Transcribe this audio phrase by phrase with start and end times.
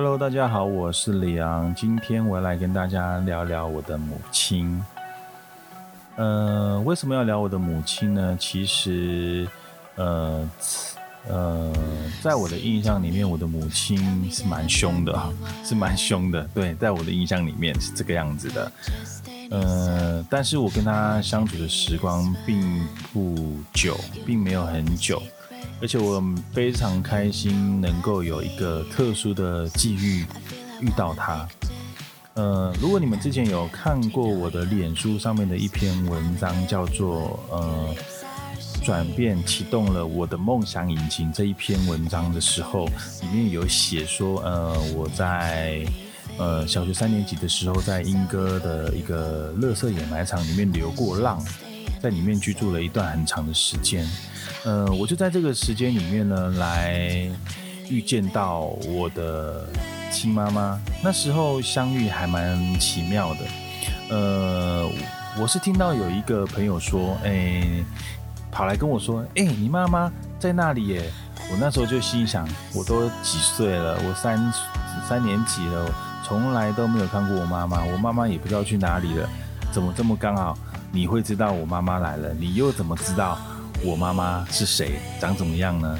[0.00, 1.74] Hello，大家好，我是李昂。
[1.74, 4.80] 今天我要来跟大家聊聊我的母亲。
[6.14, 8.36] 呃，为什么要聊我的母亲呢？
[8.38, 9.48] 其实，
[9.96, 10.48] 呃，
[11.26, 11.72] 呃，
[12.22, 15.32] 在我的印象里面，我的母亲是蛮凶的哈，
[15.66, 16.48] 是蛮凶的。
[16.54, 18.72] 对，在我的印象里面是这个样子的。
[19.50, 25.20] 呃，但是我跟她相处的时光并不久，并没有很久。
[25.80, 26.22] 而且我
[26.52, 30.26] 非常开心能够有一个特殊的际遇
[30.80, 31.48] 遇到他。
[32.34, 37.94] 呃，如果你们之前有看过我的脸书上面的一篇文章，叫做“呃，
[38.84, 42.86] 转变启动了我的梦想引擎”这一篇文章的时候，
[43.22, 45.84] 里面有写说，呃，我在
[46.38, 51.44] 呃小学三年级的时候，在莺歌的一个乐色掩埋场里面流过浪，
[51.98, 54.06] 在里面居住了一段很长的时间。
[54.64, 57.30] 呃，我就在这个时间里面呢，来
[57.88, 59.66] 遇见到我的
[60.10, 60.80] 亲妈妈。
[61.02, 63.40] 那时候相遇还蛮奇妙的。
[64.10, 64.88] 呃，
[65.38, 67.62] 我是听到有一个朋友说，哎，
[68.50, 71.02] 跑来跟我说，哎，你妈妈在那里耶。
[71.50, 74.52] 我那时候就心想，我都几岁了，我三
[75.08, 75.90] 三年级了，
[76.22, 79.26] 从来都没有看过我妈妈，我妈妈也不知道去哪里了，
[79.72, 80.58] 怎么这么刚好
[80.90, 82.32] 你会知道我妈妈来了？
[82.34, 83.38] 你又怎么知道？
[83.84, 84.98] 我妈妈是谁？
[85.20, 85.98] 长怎么样呢？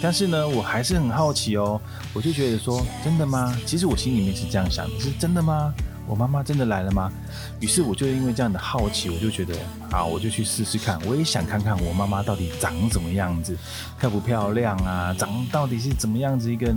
[0.00, 1.80] 但是呢，我还是很好奇哦。
[2.12, 3.56] 我就觉得说，真的吗？
[3.64, 5.72] 其实我心里面是这样想的：是真的吗？
[6.08, 7.12] 我妈妈真的来了吗？
[7.60, 9.54] 于是我就因为这样的好奇，我就觉得，
[9.90, 10.98] 好，我就去试试看。
[11.06, 13.56] 我也想看看我妈妈到底长怎么样子，
[14.00, 15.14] 漂不漂亮啊？
[15.16, 16.74] 长到底是怎么样子一个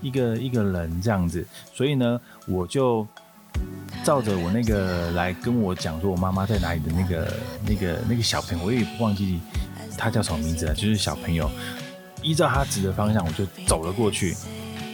[0.00, 1.44] 一个一个人这样子？
[1.74, 3.04] 所以呢，我就。
[4.04, 7.34] 照着我那个来跟我讲说我妈妈在哪里的那个
[7.66, 9.40] 那个那个小朋友，我也忘记
[9.96, 11.50] 他叫什么名字了，就是小朋友。
[12.22, 14.34] 依照他指的方向，我就走了过去。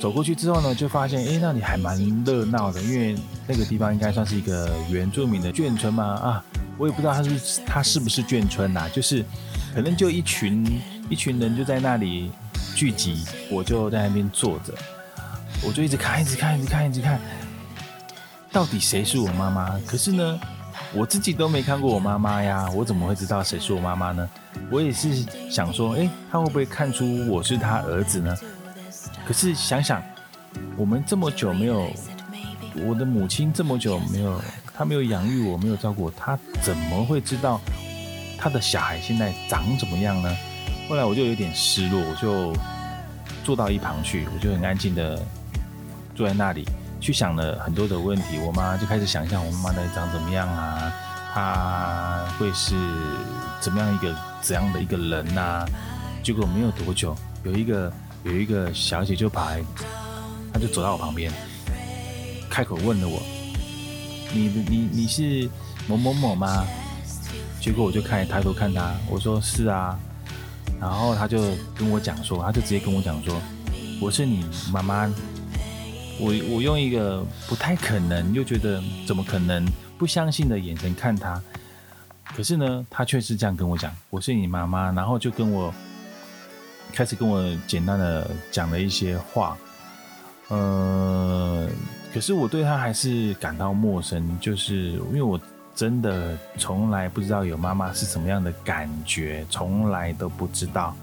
[0.00, 3.16] 走过去之后呢，就发现哎，那里还蛮热闹的，因为
[3.48, 6.04] 那个地方应该算是一个原住民的眷村嘛。
[6.04, 6.44] 啊，
[6.78, 9.24] 我也不知道他是他是不是眷村呐，就是
[9.74, 10.80] 可能就一群
[11.10, 12.30] 一群人就在那里
[12.76, 14.72] 聚集，我就在那边坐着，
[15.66, 17.20] 我就一直看，一直看，一直看，一直看。
[18.58, 19.78] 到底谁是我妈妈？
[19.86, 20.40] 可是呢，
[20.92, 24.28] 我自己都没看过我妈妈呀，我怎么会知道谁是我妈妈呢？
[24.68, 28.36] 我也是想说，哎，他会不会看出我是他儿子呢？
[29.24, 30.02] 可是想想，
[30.76, 31.88] 我们这么久没有，
[32.84, 34.42] 我的母亲这么久没有，
[34.76, 37.60] 她没有养育我，没有照顾我，她怎么会知道
[38.36, 40.36] 她的小孩现在长怎么样呢？
[40.88, 42.52] 后来我就有点失落，我就
[43.44, 45.24] 坐到一旁去，我就很安静的
[46.16, 46.66] 坐在那里。
[47.00, 50.92] 去想了很多的问题，我妈就开始想象我妈妈长怎么样啊，
[51.32, 52.74] 她会是
[53.60, 55.64] 怎么样一个怎样的一个人呐？
[56.22, 57.92] 结果没有多久，有一个
[58.24, 59.62] 有一个小姐就跑来，
[60.52, 61.32] 她就走到我旁边，
[62.50, 63.22] 开口问了我
[64.34, 65.48] ：“你你你是
[65.86, 66.66] 某某某吗？”
[67.60, 69.98] 结果我就看抬头看她，我说：“是啊。”
[70.80, 71.38] 然后她就
[71.76, 73.40] 跟我讲说，她就直接跟我讲说
[74.02, 75.08] ：“我是你妈妈。”
[76.20, 79.64] 我我用一个不太可能又觉得怎么可能
[79.96, 81.40] 不相信的眼神看他，
[82.34, 85.72] 可是呢，他却是这样跟我讲：“我是你妈妈。”然后就跟我
[86.92, 89.56] 开始跟我简单的讲了一些话。
[90.48, 91.68] 呃，
[92.12, 95.38] 可是我对他还是感到陌生，就是因为我
[95.74, 100.96] 真的从来不知道有妈妈是什么样的感觉，从来都不知道，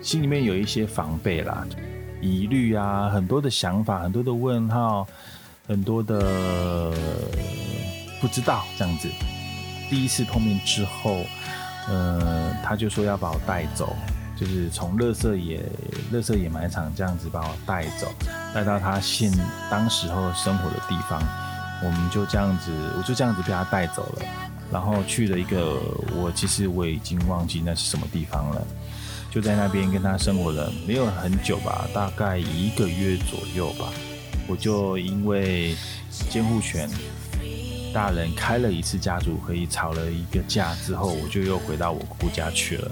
[0.00, 1.66] 心里面有一些防备啦。
[2.24, 5.06] 疑虑啊，很多的想法，很多的问号，
[5.68, 6.90] 很多的
[8.20, 9.08] 不知道这样子。
[9.90, 11.24] 第一次碰面之后，
[11.86, 13.94] 呃，他就说要把我带走，
[14.40, 15.62] 就是从乐色野
[16.10, 18.10] 乐色野埋场这样子把我带走，
[18.54, 19.30] 带到他现
[19.70, 21.22] 当时候生活的地方。
[21.82, 24.22] 我们就这样子，我就这样子被他带走了，
[24.72, 25.78] 然后去了一个
[26.14, 28.66] 我其实我已经忘记那是什么地方了。
[29.34, 33.92] 就在那边跟他生活了没有很久吧，大概一个月左右吧。
[34.46, 35.74] 我就因为
[36.30, 36.88] 监护权
[37.92, 42.90] 大人开了一次家族会议，吵了一个架之后，我就又回到我姑家去了。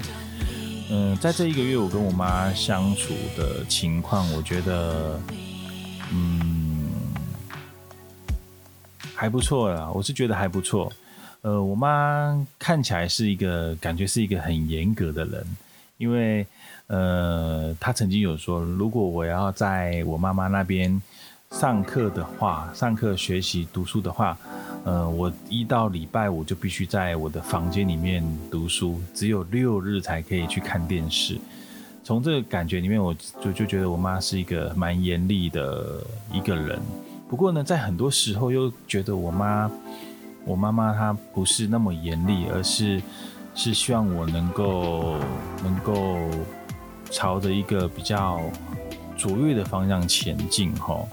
[0.90, 5.20] 嗯，在这一个月我跟我妈相处的情况，我觉得
[6.10, 6.90] 嗯
[9.14, 10.92] 还不错啦，我是觉得还不错。
[11.42, 15.46] 呃，我妈看起来是一个感觉是一个很严格的人。
[16.02, 16.44] 因为，
[16.88, 21.00] 呃，他曾经有说，如果我要在我妈妈那边
[21.52, 24.36] 上课的话，上课学习读书的话，
[24.84, 28.20] 呃，我一到礼拜五就必须在我的房间里面
[28.50, 31.38] 读书，只有六日才可以去看电视。
[32.02, 36.80] 从这个感觉里面，我就就觉得我妈是一个蛮严厉的一个人。
[37.28, 39.70] 不过呢，在很多时候又觉得我妈，
[40.44, 43.00] 我妈妈她不是那么严厉，而是
[43.54, 45.16] 是希望我能够
[45.62, 46.18] 能够
[47.10, 48.40] 朝着一个比较
[49.16, 50.74] 卓越的方向前进。
[50.74, 51.04] 哈，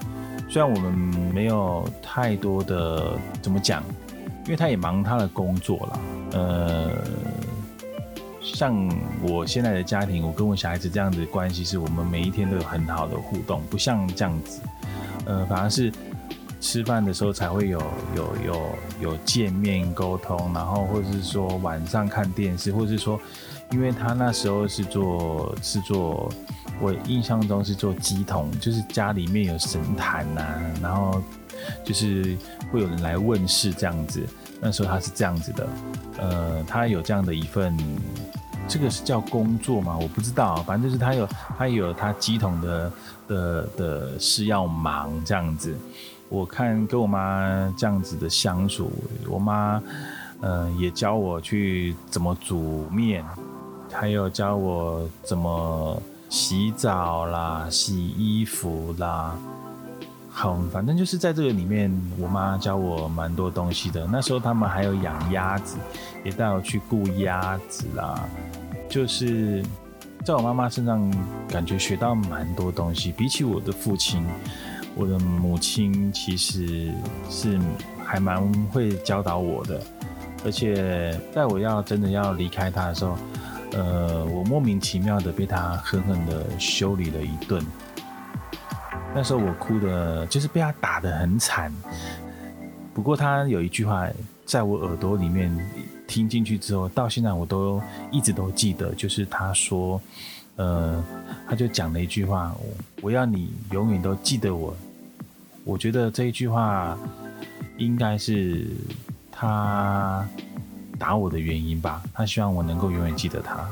[0.48, 0.92] 虽然我们
[1.32, 3.82] 没有太多的怎么讲，
[4.44, 6.00] 因为他也忙他的工作了，
[6.32, 6.90] 呃。
[8.42, 8.74] 像
[9.22, 14.62] 我现在的家庭，我跟我小孩子这样子的关系，是我们每一天都有很好的互动，不像这样子，
[15.26, 15.92] 呃，反而是
[16.60, 17.82] 吃饭的时候才会有
[18.14, 18.68] 有有
[19.00, 23.18] 有见面沟通，然后或者是说晚上看电视，或者是说，
[23.70, 26.30] 因为他那时候是做是做，
[26.80, 30.42] 我印象中是做鸡桶，就是家里面有神坛呐，
[30.82, 31.22] 然后
[31.82, 32.36] 就是
[32.70, 34.22] 会有人来问事这样子，
[34.60, 35.68] 那时候他是这样子的，
[36.18, 37.76] 呃，他有这样的一份。
[38.68, 39.98] 这个是叫工作吗？
[40.00, 41.28] 我不知道，反正就是他有
[41.58, 42.92] 他有他机桶的
[43.26, 45.74] 的的事要忙这样子。
[46.30, 48.90] 我看跟我妈这样子的相处，
[49.28, 49.82] 我妈
[50.40, 53.22] 嗯也教我去怎么煮面，
[53.92, 59.36] 还有教我怎么洗澡啦、洗衣服啦。
[60.32, 64.06] 好，反正就是在这个里面，我妈教我蛮多东西的。
[64.06, 65.76] 那时候他们还有养鸭子，
[66.24, 68.24] 也带我去雇鸭子啦。
[68.88, 69.62] 就是
[70.24, 71.12] 在我妈妈身上
[71.48, 74.24] 感觉学到蛮多东西，比起我的父亲，
[75.00, 76.92] 我的母亲其实
[77.30, 77.58] 是
[78.04, 79.80] 还蛮会教导我的，
[80.44, 83.16] 而且在我要真的要离开她的时候，
[83.72, 87.64] 呃，我莫名其妙的被她狠狠的修理了一顿。
[89.14, 91.72] 那时候我哭的，就是被她打的很惨。
[92.92, 94.06] 不过她有一句话
[94.44, 95.50] 在我耳朵里面。
[96.10, 97.80] 听进去之后，到现在我都
[98.10, 100.00] 一直都记得，就是他说，
[100.56, 101.00] 呃，
[101.48, 102.52] 他就讲了一句话，
[103.00, 104.74] 我要你永远都记得我。
[105.64, 106.98] 我觉得这一句话
[107.76, 108.66] 应该是
[109.30, 110.28] 他
[110.98, 112.02] 打我的原因吧。
[112.12, 113.68] 他希望我能够永远记得他。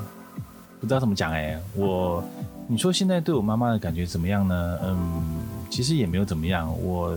[0.81, 2.23] 不知道怎么讲哎，我
[2.67, 4.79] 你说现在对我妈妈的感觉怎么样呢？
[4.83, 7.17] 嗯，其实也没有怎么样，我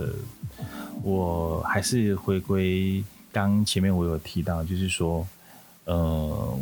[1.03, 3.03] 我还是回归。
[3.33, 5.25] 刚前面我有提到，就是说，
[5.85, 6.59] 嗯，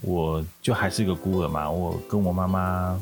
[0.00, 1.70] 我就还是个孤儿嘛。
[1.70, 2.98] 我跟我妈妈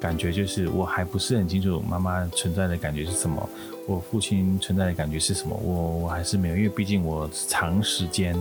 [0.00, 3.48] 感觉就是，我还不是很清楚妈妈存在的感觉是什么，
[3.86, 5.54] 我父亲存在的感觉是什么。
[5.54, 8.34] 我我还是没有，因为毕竟我长时间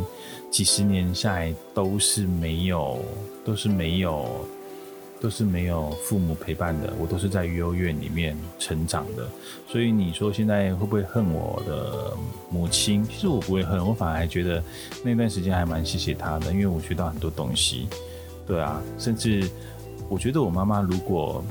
[0.50, 3.04] 几十年下来都是没有，
[3.44, 4.26] 都是没有。
[5.22, 9.28] 都是没有父母陪伴的，我都是在幼儿园里面成长的，
[9.68, 12.14] 所以你说现在会不会恨我的
[12.50, 13.06] 母亲？
[13.06, 14.64] 其实我不会恨，我反而还觉得
[15.04, 17.90] 那段时间还蛮谢谢她的，因为我学到很多东西。
[18.48, 19.52] 对啊，甚至
[20.10, 21.44] 我觉得我妈妈如果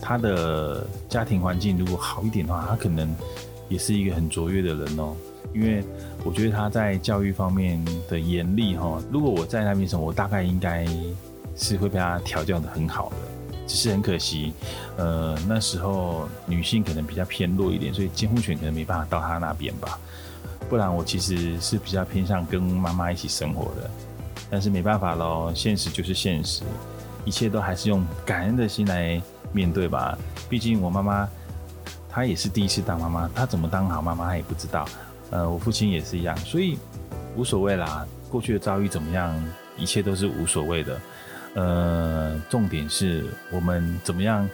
[0.00, 3.12] 她的家庭环境如果好一点的话，她可能
[3.68, 5.14] 也是一个很卓越的人哦。
[5.52, 5.82] 因为
[6.24, 10.86] 我觉得她在教育方面的严厉哈，如果我在那边时候，我大概应该。
[11.56, 13.16] 是会被她调教的很好的，
[13.64, 14.52] 只是很可惜，
[14.96, 19.96] 呃，那时候女性可能比较偏弱一点，所以监护权可能没办法到她那边吧。
[20.68, 23.88] 不然我其实是比较偏向跟妈妈一起生活的，
[24.50, 26.64] 但是没办法喽，现实就是现实，
[27.24, 29.20] 一切都还是用感恩的心来
[29.52, 30.16] 面对吧。
[30.48, 31.28] 毕竟我妈妈
[32.08, 34.86] 她也是第一次当妈妈，她怎么当好妈妈她也不知道。
[35.30, 36.78] 呃，我父亲也是一样，所以
[37.34, 39.34] 无所谓啦，过去的遭遇怎么样，
[39.76, 41.00] 一切都是无所谓的。
[41.54, 44.48] 呃，重点是我们怎么样，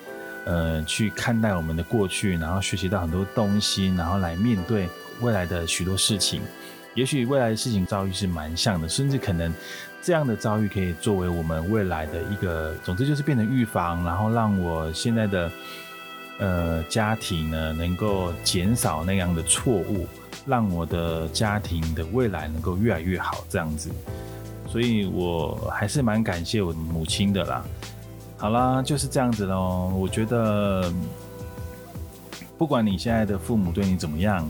[0.44, 4.88] 呃，去看待我们的过去，然后学习到很多东西，然后来面对
[5.20, 6.40] 未来的许多事情。
[7.00, 9.50] 也许未来的事情遭遇是蛮像的，甚至可能
[10.02, 15.50] 这样的遭遇可以作为我们未来的一个，总之就是变成预防，然后让我现在的
[16.38, 20.06] 呃家庭呢能够减少那样的错误，
[20.44, 23.88] 让我的家庭的未来能够越来越好，这样子。
[24.68, 27.64] 所以我还是蛮感谢我母亲的啦。
[28.36, 29.90] 好啦，就是这样子喽。
[29.96, 30.92] 我觉得，
[32.58, 34.46] 不管你现在的父母对你怎么样，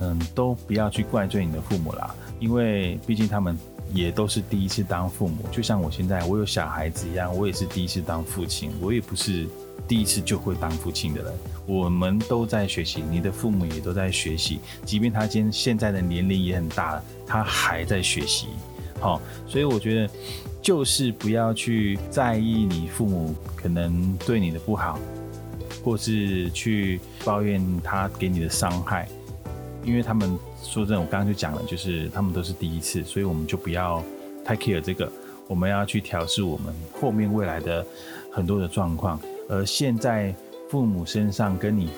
[0.00, 3.58] 嗯，都不要去怪罪你的父母啦，因为毕竟他们
[3.92, 9.46] 也都是第一次当父母，就像我现在我有小孩子一样，我也是第一次当父亲，我也不是
[9.86, 11.32] 第一次就会当父亲的人。
[11.66, 18.48] 我们都在学习，你的父母也都在学习，即便他今现在的年龄也很大了，他还在学习。
[19.00, 20.10] 好，所以我觉得
[20.60, 24.98] 就是不要去在意你父母可能对你的不好，
[25.84, 29.08] 或是去抱怨他给你的伤害，
[29.88, 34.04] 因为他们说真的，我刚刚就讲了，就是他们都是第一次，所以我们就不要
[34.44, 35.10] 太 care 这个，
[35.46, 37.84] 我们要去调试我们后面未来的
[38.30, 39.18] 很多的状况，
[39.48, 40.34] 而现在
[40.70, 41.88] 父母身上跟你，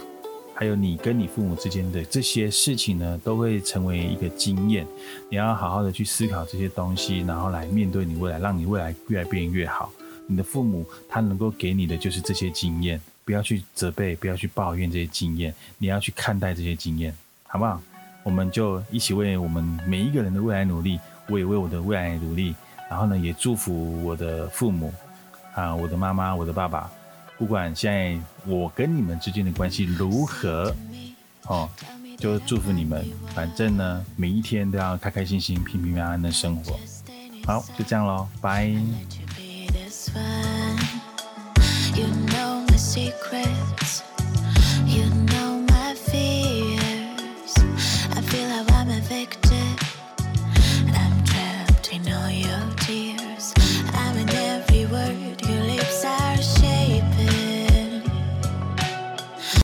[0.55, 4.87] 还有你跟你父母之间的这些事情呢，都会成为一个经验。
[5.29, 9.93] 你要好好的去思考这些东西，然后来面对你未来，让你未来越来变越好。
[10.29, 17.13] 你的父母他能够给你的就是这些经验，不要去责备，不要去抱怨这些经验，你要去看待这些经验，
[17.51, 17.81] 好不好？
[18.23, 22.55] 我们就一起为我们每一个人的未来努力，我也为我的未来努力。
[22.89, 24.93] 然后呢，也祝福我的父母
[25.55, 26.91] 啊，我的妈妈，我的爸爸，
[27.39, 30.75] 不管现在我跟你们之间的关系如何，
[31.47, 31.69] 哦，
[32.19, 33.05] 就祝福你们。
[33.35, 36.79] 反正呢，每一天都要开开心心、平平安安的生活。
[37.47, 38.71] 好，就这样喽，拜。